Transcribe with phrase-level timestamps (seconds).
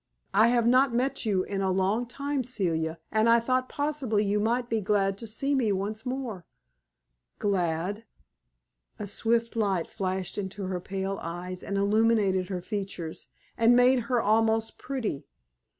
[0.33, 4.39] I have not met you in a long time, Celia, and I thought possibly you
[4.39, 6.47] might be glad to see me once more."
[7.37, 8.05] "Glad?"
[8.97, 14.19] A swift light flashed into her pale eyes and illumined her features, and made her
[14.19, 15.27] almost pretty.